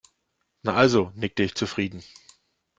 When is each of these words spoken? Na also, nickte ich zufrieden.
Na 0.63 0.73
also, 0.77 1.11
nickte 1.13 1.43
ich 1.43 1.53
zufrieden. 1.53 2.03